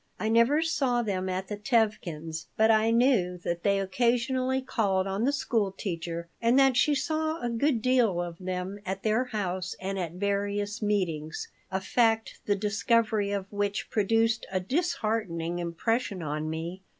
[0.19, 5.25] I never saw them at the Tevkins', but I knew that they occasionally called on
[5.25, 9.75] the school teacher and that she saw a good deal of them at their house
[9.79, 16.49] and at various meetings, a fact the discovery of which produced a disheartening impression on
[16.49, 16.81] me.